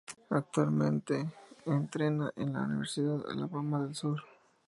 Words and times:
Actualmente 0.31 1.31
entrena 1.63 2.31
en 2.35 2.53
la 2.53 2.61
Universidad 2.63 3.23
de 3.23 3.33
Alabama 3.33 3.85
del 3.85 3.93
Sur. 3.93 4.23